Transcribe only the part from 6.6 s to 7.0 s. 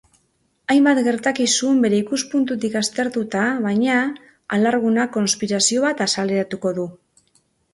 du.